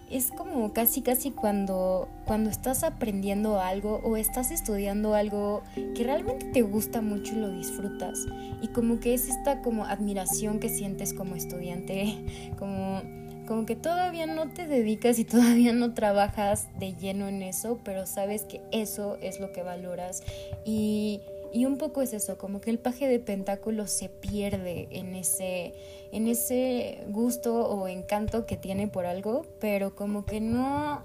[0.10, 5.64] es como casi casi cuando, cuando estás aprendiendo algo o estás estudiando algo
[5.96, 8.26] que realmente te gusta mucho y lo disfrutas.
[8.62, 13.02] Y como que es esta como admiración que sientes como estudiante, como,
[13.48, 18.06] como que todavía no te dedicas y todavía no trabajas de lleno en eso, pero
[18.06, 20.24] sabes que eso es lo que valoras.
[20.64, 21.20] Y
[21.54, 25.74] y un poco es eso, como que el paje de pentáculos se pierde en ese,
[26.12, 31.02] en ese gusto o encanto que tiene por algo, pero como que no,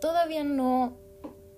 [0.00, 0.96] todavía no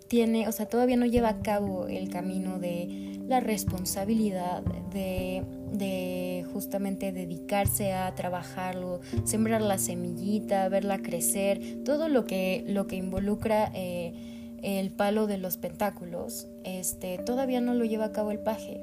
[0.09, 6.44] tiene, o sea, todavía no lleva a cabo el camino de la responsabilidad, de, de
[6.53, 13.70] justamente dedicarse a trabajarlo, sembrar la semillita, verla crecer, todo lo que, lo que involucra...
[13.75, 14.26] Eh,
[14.62, 18.81] el palo de los pentáculos, este, todavía no lo lleva a cabo el paje.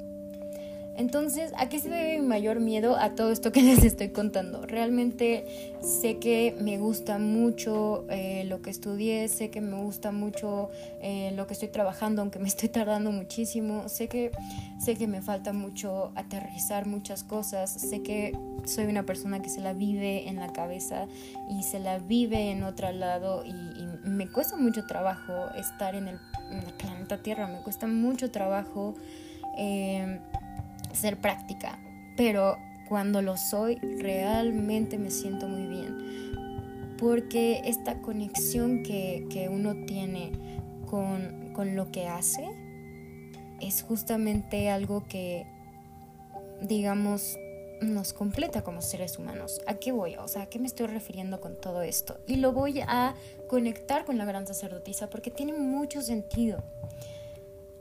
[0.95, 4.65] Entonces, ¿a qué se debe mi mayor miedo a todo esto que les estoy contando?
[4.65, 10.69] Realmente sé que me gusta mucho eh, lo que estudié, sé que me gusta mucho
[11.01, 14.31] eh, lo que estoy trabajando, aunque me estoy tardando muchísimo, sé que,
[14.79, 19.61] sé que me falta mucho aterrizar muchas cosas, sé que soy una persona que se
[19.61, 21.07] la vive en la cabeza
[21.49, 23.53] y se la vive en otro lado y,
[24.03, 26.19] me cuesta mucho trabajo estar en el,
[26.77, 28.95] planeta Tierra, me cuesta mucho trabajo.
[29.57, 30.19] Eh,
[30.93, 31.79] ser práctica,
[32.15, 36.95] pero cuando lo soy realmente me siento muy bien.
[36.97, 40.31] Porque esta conexión que, uno tiene
[40.89, 42.47] con, con lo que hace
[43.59, 45.45] es justamente algo que,
[46.61, 47.37] digamos,
[47.83, 49.61] nos completa como seres humanos.
[49.67, 50.15] ¿A qué voy?
[50.15, 52.19] O sea, ¿a qué me estoy refiriendo con todo esto?
[52.27, 53.15] Y lo voy a
[53.47, 56.63] conectar con la gran sacerdotisa porque tiene mucho sentido.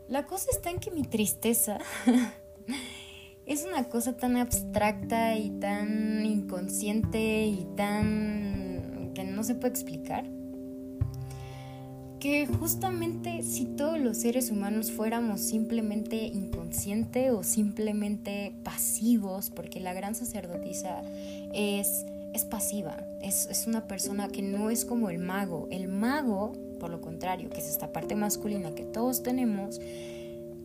[0.09, 1.79] La cosa está en que mi tristeza
[3.47, 10.25] es una cosa tan abstracta y tan inconsciente y tan que no se puede explicar
[12.23, 19.93] que justamente si todos los seres humanos fuéramos simplemente inconscientes o simplemente pasivos, porque la
[19.93, 21.03] gran sacerdotisa
[21.53, 25.67] es, es pasiva, es, es una persona que no es como el mago.
[25.73, 29.81] El mago por lo contrario, que es esta parte masculina que todos tenemos,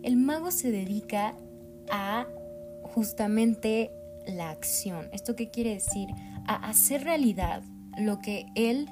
[0.03, 1.33] el mago se dedica
[1.89, 2.27] a
[2.83, 3.89] justamente
[4.27, 5.09] la acción.
[5.11, 6.07] ¿Esto qué quiere decir?
[6.45, 7.63] A hacer realidad
[7.97, 8.87] lo que él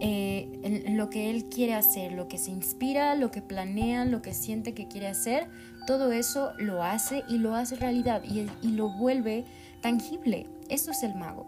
[0.00, 4.32] eh, lo que él quiere hacer, lo que se inspira, lo que planea, lo que
[4.32, 5.48] siente que quiere hacer,
[5.86, 9.44] todo eso lo hace y lo hace realidad y, y lo vuelve
[9.82, 10.46] tangible.
[10.68, 11.46] Eso es el mago.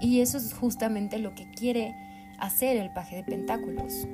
[0.00, 1.94] Y eso es justamente lo que quiere
[2.38, 4.06] hacer el paje de pentáculos.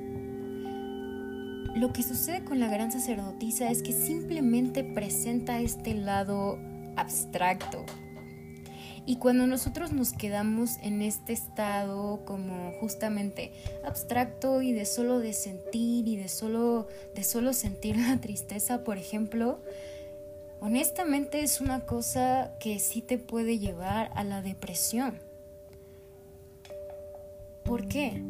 [1.75, 6.57] Lo que sucede con la gran sacerdotisa es que simplemente presenta este lado
[6.95, 7.85] abstracto,
[9.05, 13.51] y cuando nosotros nos quedamos en este estado como justamente
[13.85, 18.97] abstracto y de solo de sentir y de solo, de solo sentir la tristeza, por
[18.97, 19.59] ejemplo,
[20.59, 25.19] honestamente es una cosa que sí te puede llevar a la depresión.
[27.63, 28.21] ¿Por qué?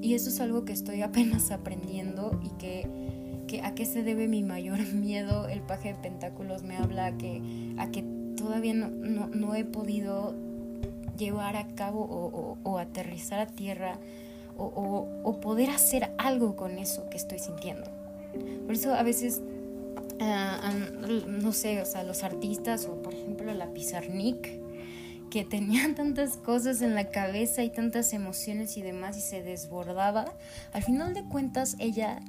[0.00, 4.42] Y eso es algo que estoy apenas aprendiendo y que, a qué se debe mi
[4.42, 5.48] mayor miedo.
[5.48, 10.34] El paje de pentáculos me habla que, a que todavía no, he podido
[11.16, 13.98] llevar a cabo o, aterrizar a tierra
[14.56, 17.90] o, poder hacer algo con eso que estoy sintiendo.
[18.66, 19.40] Por eso a veces,
[20.20, 20.72] ah,
[21.26, 24.60] no sé, o sea, los artistas o por ejemplo la Pizarnik,
[25.30, 30.32] que tenían tantas cosas en la cabeza y tantas emociones y demás y se desbordaba,
[30.72, 32.20] al final de cuentas ella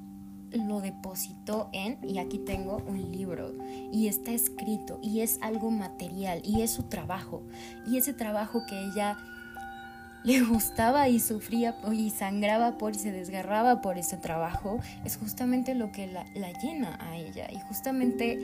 [0.54, 3.54] lo depositó en, y aquí tengo un libro,
[3.92, 7.44] y está escrito, y es algo material, y es su trabajo,
[7.88, 9.18] y ese trabajo que ella
[10.24, 15.76] le gustaba y sufría y sangraba por y se desgarraba por ese trabajo, es justamente
[15.76, 16.26] lo que la,
[16.62, 17.48] llena a ella.
[17.52, 18.38] Y justamente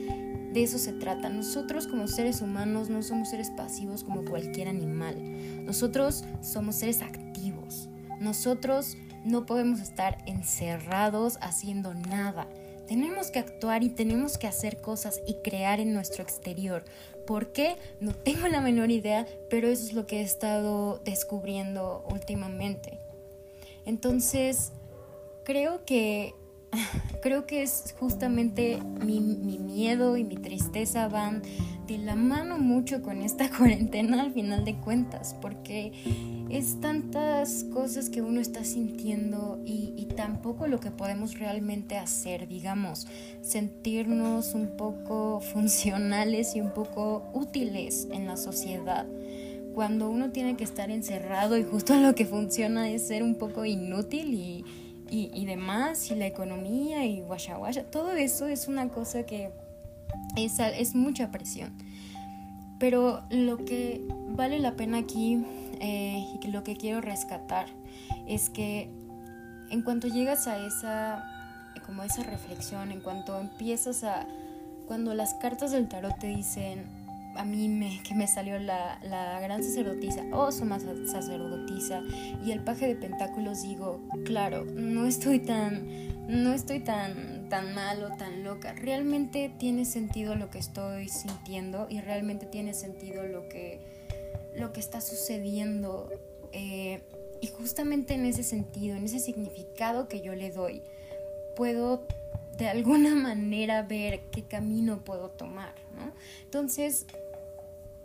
[0.53, 1.29] de eso se trata.
[1.29, 5.15] Nosotros como seres humanos no somos seres pasivos como cualquier animal.
[5.65, 7.89] Nosotros somos seres activos.
[8.19, 12.47] Nosotros no podemos estar encerrados haciendo nada.
[12.88, 16.84] Tenemos que actuar y tenemos que hacer cosas y crear en nuestro exterior.
[17.27, 17.77] ¿Por qué?
[17.99, 22.99] No tengo la menor idea, pero eso es lo que he estado descubriendo últimamente.
[23.86, 24.71] Entonces,
[25.43, 26.34] creo que
[27.21, 31.41] creo que es justamente mi, mi, miedo y mi tristeza van
[31.88, 35.91] de la mano mucho con esta cuarentena al final de cuentas, porque
[36.49, 42.47] es tantas cosas que uno está sintiendo y, y tampoco lo que podemos realmente hacer,
[42.47, 43.08] digamos,
[43.41, 49.08] sentirnos un poco funcionales y un poco útiles en la sociedad.
[49.73, 53.65] Cuando uno tiene que estar encerrado y justo lo que funciona es ser un poco
[53.65, 54.65] inútil y,
[55.11, 59.51] y, demás, y la economía y guasha guasha, todo eso es una cosa que
[60.35, 61.71] es, es mucha presión.
[62.79, 65.43] Pero lo que vale la pena aquí
[65.81, 67.67] eh, y lo que quiero rescatar
[68.27, 68.89] es que
[69.69, 74.27] en cuanto llegas a esa, como esa reflexión, en cuanto empiezas a,
[74.87, 76.85] cuando las cartas del tarot te dicen,
[77.39, 82.04] a mí me, que me salió la, la gran sacerdotisa, oh, más sacerdotisa,
[82.45, 85.88] y el paje de pentáculos, digo, claro, no estoy tan,
[86.28, 88.73] no estoy tan, tan mal o tan loca.
[88.73, 93.80] Realmente tiene sentido lo que estoy sintiendo y realmente tiene sentido lo que,
[94.58, 96.10] lo que está sucediendo.
[96.52, 96.99] Eh,
[97.39, 100.82] y justamente en ese sentido, en ese significado que yo le doy,
[101.56, 102.06] puedo
[102.58, 106.12] de alguna manera ver qué camino puedo tomar, ¿no?
[106.43, 107.06] Entonces,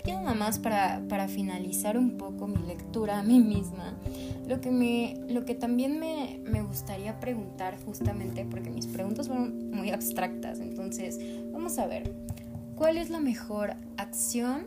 [0.05, 3.99] ya nada más para, finalizar un poco mi lectura a mí misma,
[4.47, 9.71] lo que, me, lo que también me, me gustaría preguntar justamente, porque mis preguntas fueron
[9.71, 11.19] muy abstractas, entonces
[11.51, 12.13] vamos a ver,
[12.75, 14.67] ¿cuál es la mejor acción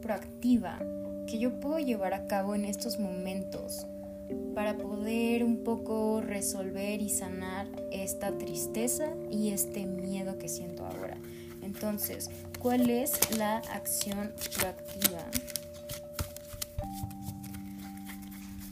[0.00, 0.78] proactiva
[1.26, 3.86] que yo puedo llevar a cabo en estos momentos
[4.54, 11.18] para poder un poco resolver y sanar esta tristeza y este miedo que siento ahora?
[11.68, 15.22] Entonces, ¿cuál es la acción proactiva?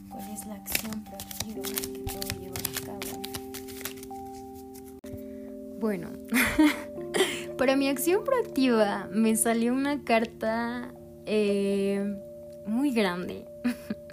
[0.08, 3.22] ¿Cuál es la acción proactiva que puedo llevar a cabo?
[5.78, 6.08] Bueno,
[7.58, 10.94] para mi acción proactiva me salió una carta
[11.26, 12.16] eh,
[12.66, 13.44] muy grande.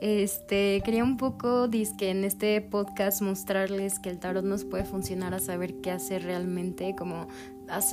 [0.00, 5.34] Este, quería un poco, disque en este podcast mostrarles que el tarot nos puede funcionar
[5.34, 7.26] a saber qué hacer realmente, como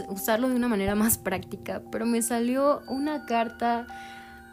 [0.07, 3.87] usarlo de una manera más práctica, pero me salió una carta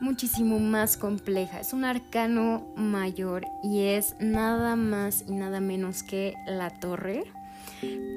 [0.01, 1.61] muchísimo más compleja.
[1.61, 7.25] Es un arcano mayor y es nada más y nada menos que la torre.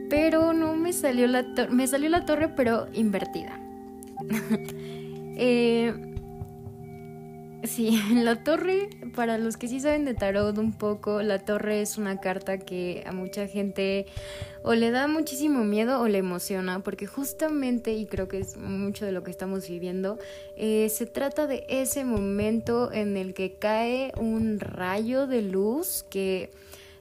[0.10, 3.60] Pero no me salió la torre, me salió la torre pero invertida.
[5.38, 6.15] eh,
[7.68, 11.98] Sí, la torre, para los que sí saben de tarot un poco, la torre es
[11.98, 14.06] una carta que a mucha gente
[14.64, 19.06] o le da muchísimo miedo o le emociona, porque justamente, y creo que es mucho
[19.06, 20.18] de lo que estamos viviendo,
[20.58, 26.52] eh, se trata de ese momento en el que cae un rayo de luz que...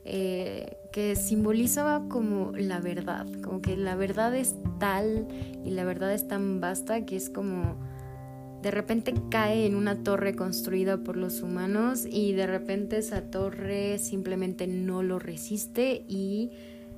[0.07, 5.27] Eh, que simboliza como la verdad, como que la verdad es tal
[5.65, 7.79] y la verdad es tan vasta que es como
[8.65, 13.99] de repente cae en una torre construida por los humanos y de repente esa torre
[13.99, 16.51] simplemente no lo resiste y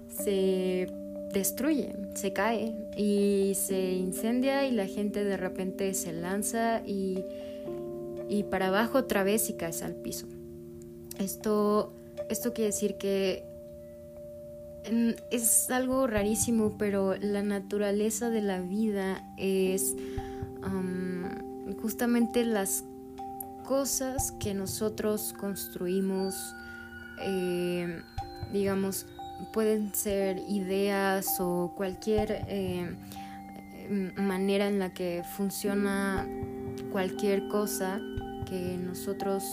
[0.09, 0.89] se
[1.33, 7.25] destruye, se cae y se incendia y la gente de repente se lanza y,
[8.29, 10.29] y para abajo otra vez y caes al piso.
[11.19, 11.93] Esto,
[12.31, 13.43] esto quiere decir que
[14.89, 19.97] mm, es algo rarísimo, pero la naturaleza de la vida es
[21.75, 22.85] justamente las
[23.67, 26.55] cosas que nosotros construimos,
[27.21, 28.01] eh,
[28.53, 29.07] digamos,
[29.53, 32.97] pueden ser ideas o cualquier eh,
[34.17, 36.27] manera en la que funciona
[36.93, 38.01] cualquier cosa
[38.49, 39.45] que nosotros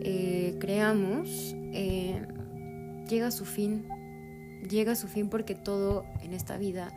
[0.00, 1.54] eh, creamos,
[3.08, 3.86] llega a su fin,
[4.68, 6.90] llega a su fin porque todo en esta vida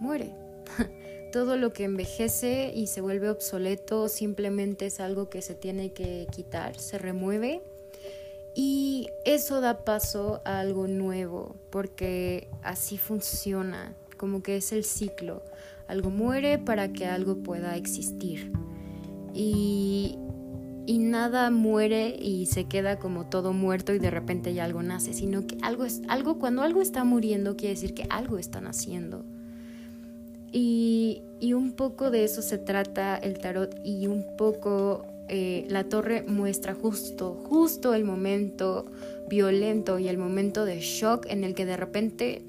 [0.00, 0.34] muere.
[1.32, 6.28] todo lo que envejece y se vuelve obsoleto simplemente es algo que se tiene que
[6.30, 7.62] quitar, se remueve
[8.54, 15.42] y eso da paso a algo nuevo porque así funciona, como que es el ciclo.
[15.88, 18.52] Algo muere para que algo pueda existir.
[19.34, 20.18] Y,
[20.86, 25.46] nada muere y se queda como todo muerto y de repente ya algo nace, sino
[25.46, 29.24] que algo es algo cuando algo está muriendo quiere decir que algo está naciendo.
[30.52, 31.22] Y,
[31.54, 36.74] un poco de eso se trata el tarot y un poco eh, la torre muestra
[36.74, 38.86] justo, justo el momento
[39.28, 42.44] violento y el momento de shock en el que de repente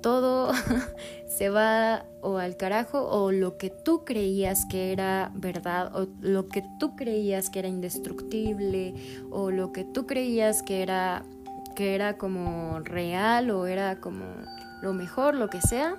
[0.00, 0.52] todo
[1.28, 6.48] se va o al carajo o lo que tú creías que era verdad o lo
[6.48, 8.94] que tú creías que era indestructible
[9.30, 11.24] o lo que tú creías que era
[11.74, 14.24] que era como real o era como
[14.82, 15.96] lo mejor, lo que sea,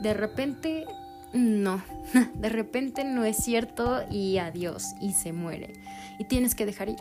[0.00, 0.86] de repente
[1.34, 1.82] no,
[2.34, 5.74] de repente no es cierto y adiós y se muere
[6.18, 6.98] y tienes que dejar ir.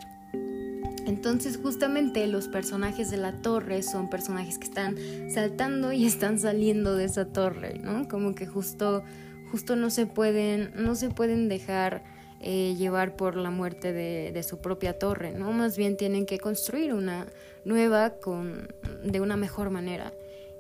[1.06, 4.96] Entonces justamente los personajes de la torre son personajes que están
[5.30, 8.08] saltando y están saliendo de esa torre, ¿no?
[8.08, 9.04] Como que justo,
[9.52, 12.04] justo no se pueden, no se pueden dejar
[12.40, 15.52] eh, llevar por la muerte de, su propia torre, ¿no?
[15.52, 17.28] Más bien tienen que construir una
[17.64, 18.74] nueva con,
[19.04, 20.14] de una mejor manera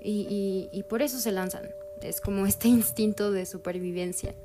[0.05, 1.63] y por eso se lanzan
[2.04, 4.36] es como este instinto de supervivencia.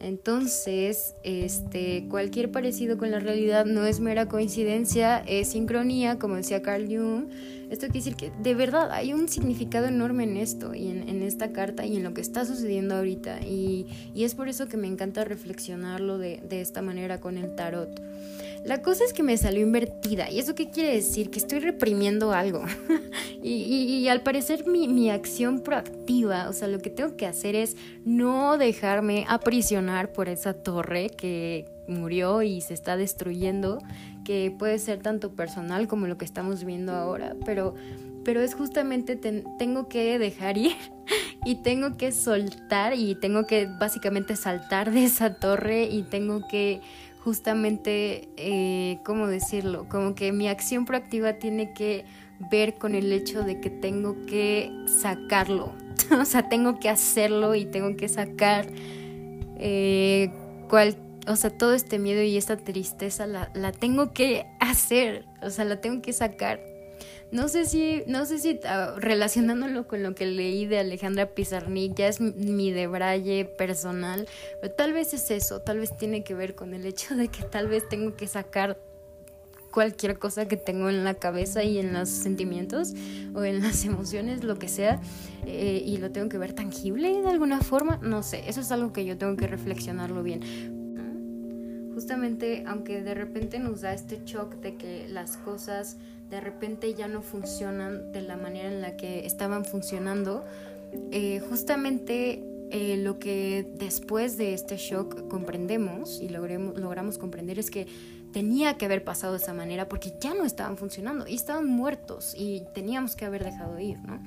[0.00, 6.62] entonces, este, cualquier parecido con la realidad no es mera coincidencia, es sincronía, como decía
[6.62, 7.28] Carl Jung.
[7.70, 11.52] Esto quiere decir que de verdad hay un significado enorme en esto y en, esta
[11.52, 13.42] carta y en lo que está sucediendo ahorita.
[13.42, 18.00] Y, es por eso que me encanta reflexionarlo de, de esta manera con el tarot.
[18.64, 20.30] La cosa es que me salió invertida.
[20.30, 21.30] ¿Y eso qué quiere decir?
[21.30, 22.62] Que estoy reprimiendo algo.
[23.42, 27.76] y, al parecer mi, mi, acción proactiva, o sea, lo que tengo que hacer es
[28.04, 33.78] no dejarme aprisionar por esa torre que murió y se está destruyendo,
[34.24, 37.74] que puede ser tanto personal como lo que estamos viendo ahora, pero,
[38.24, 40.76] pero es justamente tengo que dejar ir
[41.44, 46.80] y tengo que soltar y tengo que básicamente saltar de esa torre y tengo que
[47.24, 49.86] justamente, eh, ¿cómo decirlo?
[49.88, 52.04] Como que mi acción proactiva tiene que
[52.50, 55.74] ver con el hecho de que tengo que sacarlo.
[56.18, 58.66] o sea, tengo que hacerlo y tengo que sacar
[59.58, 60.32] eh,
[60.68, 60.96] cual,
[61.28, 65.26] o sea, todo este miedo y esta tristeza la, la tengo que hacer.
[65.42, 66.60] O sea, la tengo que sacar.
[67.32, 71.94] No sé si, no sé si ah, relacionándolo con lo que leí de Alejandra Pizarnik,
[71.94, 74.28] ya es mi debraye personal,
[74.60, 77.44] pero tal vez es eso, tal vez tiene que ver con el hecho de que
[77.44, 78.78] tal vez tengo que sacar
[79.70, 82.94] cualquier cosa que tengo en la cabeza y en los sentimientos
[83.34, 85.00] o en las emociones, lo que sea,
[85.46, 88.92] eh, y lo tengo que ver tangible de alguna forma, no sé, eso es algo
[88.92, 90.40] que yo tengo que reflexionarlo bien.
[91.94, 95.98] Justamente, aunque de repente nos da este shock de que las cosas
[96.30, 100.44] de repente ya no funcionan de la manera en la que estaban funcionando,
[101.10, 107.88] eh, justamente eh, lo que después de este shock comprendemos y logramos comprender es que
[108.32, 112.34] tenía que haber pasado de esa manera porque ya no estaban funcionando y estaban muertos
[112.38, 114.20] y teníamos que haber dejado ir, ¿no?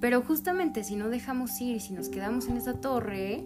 [0.00, 3.44] Pero justamente si no dejamos ir si nos quedamos en esa torre,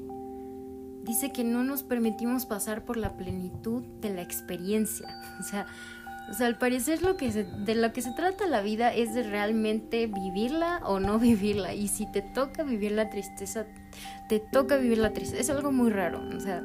[1.05, 5.09] dice que no nos permitimos pasar por la plenitud de la experiencia.
[5.40, 5.66] O sea,
[6.30, 9.22] o sea, al parecer lo que de lo que se trata la vida es de
[9.22, 11.74] realmente vivirla o no vivirla.
[11.74, 13.66] Y si te toca vivir la tristeza,
[14.28, 15.40] te toca vivir la tristeza.
[15.40, 16.62] Es algo muy raro, o sea,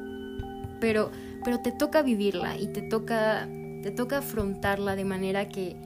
[0.80, 1.10] pero,
[1.44, 3.46] pero te toca vivirla y te toca,
[3.82, 5.76] te toca afrontarla de manera que,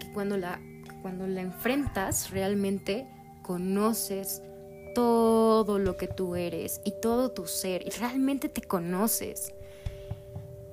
[0.00, 0.60] que cuando, la,
[1.02, 3.06] cuando la enfrentas realmente
[3.42, 4.42] conoces
[4.94, 9.52] todo lo que tú eres y todo tu ser y realmente te conoces.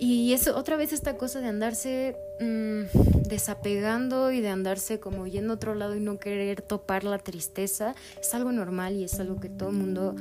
[0.03, 5.53] Y eso, otra vez esta cosa de andarse mm, desapegando y de andarse como yendo
[5.53, 9.39] a otro lado y no querer topar la tristeza, es algo normal y es algo
[9.39, 10.15] que todo el mundo,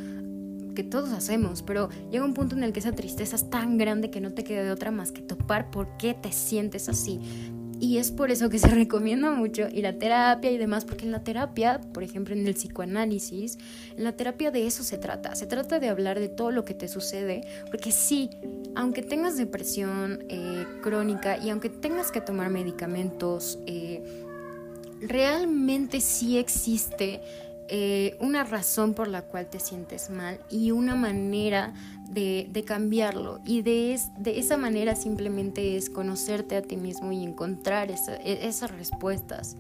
[0.75, 4.11] que todos hacemos, pero llega un punto en el que esa tristeza es tan grande
[4.11, 7.19] que no te queda de otra más que topar por qué te sientes así.
[7.81, 11.13] Y es por eso que se recomienda mucho ir a terapia y demás, porque en
[11.13, 13.59] la terapia, por ejemplo en el psicoanálisis,
[13.97, 15.35] en la terapia de eso se trata.
[15.35, 18.31] Se trata de hablar de todo lo que te sucede, porque sí,
[18.77, 24.03] aunque tengas depresión eh, crónica y aunque tengas que tomar medicamentos, eh,
[25.01, 27.23] realmente sí existe
[27.73, 31.73] eh, una razón por la cual te sientes mal y una manera
[32.11, 33.41] de, cambiarlo.
[33.45, 38.71] Y de, de, esa manera simplemente es conocerte a ti mismo y encontrar e, esas
[38.71, 39.57] respuestas.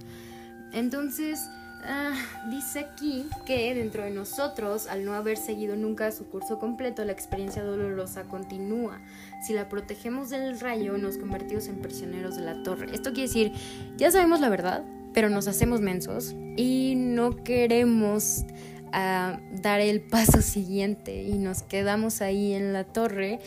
[0.72, 1.40] Entonces,
[1.84, 2.14] ah,
[2.50, 7.12] dice aquí que dentro de nosotros, al no haber seguido nunca su curso completo, la
[7.12, 9.00] experiencia dolorosa continúa.
[9.46, 12.88] Si la protegemos del rayo, nos convertimos en prisioneros de la torre.
[12.92, 13.52] Esto quiere decir,
[13.96, 18.44] ya sabemos la verdad, pero nos hacemos mensos y no queremos
[18.92, 23.38] ah, dar el paso siguiente y nos quedamos ahí en la torre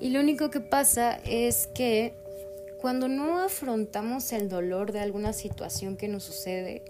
[0.00, 2.14] y lo único que pasa es que
[2.78, 6.82] cuando no afrontamos el dolor de alguna situación que nos sucede,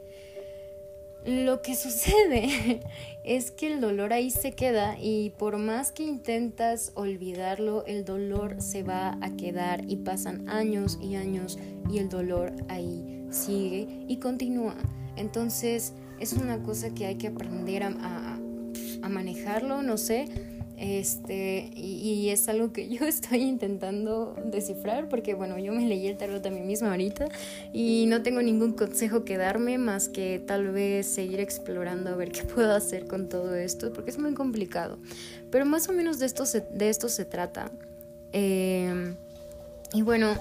[1.25, 2.81] lo que sucede
[3.23, 8.61] es que el dolor ahí se queda y por más que intentas olvidarlo, el dolor
[8.61, 11.59] se va a quedar y pasan años y años
[11.91, 14.77] y el dolor ahí sigue y continúa.
[15.17, 15.93] Entonces
[16.25, 18.41] es una cosa que hay que aprender a,
[19.11, 20.25] manejarlo, no sé.
[20.79, 26.17] Este, y, es algo que yo estoy intentando descifrar porque, bueno, yo me leí el
[26.17, 27.29] tarot a mí misma ahorita
[27.75, 32.33] y no tengo ningún consejo que darme más que tal vez seguir explorando a ver
[32.33, 34.99] qué puedo hacer con todo esto porque es muy complicado.
[35.51, 37.71] Pero más o menos de esto se, de esto se trata.
[38.33, 39.15] Eh,
[39.93, 40.35] y bueno,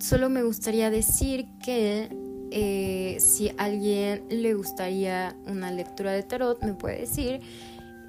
[0.00, 2.08] solo me gustaría decir que
[2.50, 7.40] eh, si a alguien le gustaría una lectura de tarot, me puede decir.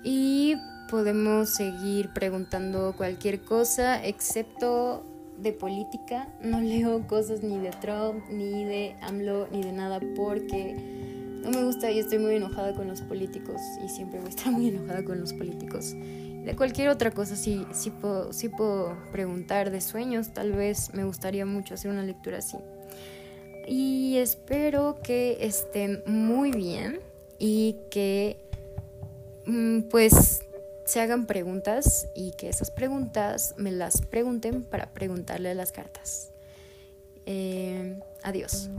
[0.04, 0.56] Y
[0.90, 5.06] podemos seguir preguntando cualquier cosa, excepto
[5.38, 6.28] de política.
[6.42, 10.76] No leo cosas ni de Trump, ni de AMLO, ni de nada, porque
[11.44, 13.62] no me gusta y estoy muy enojada con los políticos.
[13.86, 15.96] Y siempre voy a estar muy enojada con los políticos
[16.44, 21.76] de cualquier otra cosa sí, sí, puedo, preguntar de sueños, tal vez me gustaría mucho
[21.76, 22.58] hacer una lectura así.
[23.68, 27.00] Y espero que estén muy bien
[27.40, 28.38] y que
[29.46, 30.44] mm, pues
[30.86, 36.32] se hagan preguntas y que esas preguntas me las pregunten para preguntarle las cartas.
[37.26, 38.70] Eh, adiós.